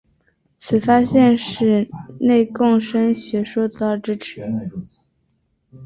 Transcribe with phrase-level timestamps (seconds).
[0.57, 1.87] 此发现使
[2.21, 4.43] 内共生学说得到了支持。